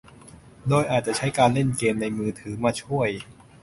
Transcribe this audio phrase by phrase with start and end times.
[0.67, 3.09] โดยอาจจะใช้การเล่นเกมในมือถือมาช่วย